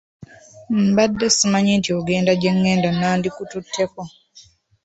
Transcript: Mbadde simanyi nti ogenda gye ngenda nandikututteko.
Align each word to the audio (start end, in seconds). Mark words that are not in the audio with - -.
Mbadde 0.87 1.27
simanyi 1.37 1.73
nti 1.79 1.89
ogenda 1.99 2.31
gye 2.41 2.51
ngenda 2.57 2.89
nandikututteko. 2.99 4.01